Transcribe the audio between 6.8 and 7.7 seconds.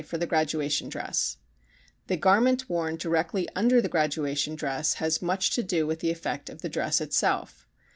itself.